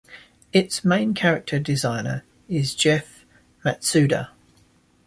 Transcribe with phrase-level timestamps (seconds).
[0.51, 3.23] Its main character designer is Jeff
[3.63, 4.29] Matsuda.